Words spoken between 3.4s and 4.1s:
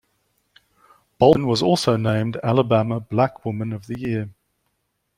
Woman of the